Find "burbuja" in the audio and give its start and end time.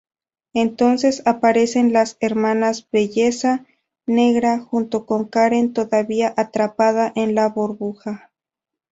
7.49-8.31